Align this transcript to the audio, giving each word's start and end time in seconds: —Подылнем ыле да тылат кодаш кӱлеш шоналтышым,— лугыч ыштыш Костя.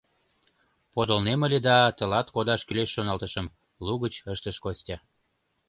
—Подылнем 0.93 1.39
ыле 1.45 1.59
да 1.67 1.77
тылат 1.97 2.27
кодаш 2.35 2.61
кӱлеш 2.67 2.89
шоналтышым,— 2.93 3.53
лугыч 3.85 4.13
ыштыш 4.33 4.57
Костя. 4.63 4.97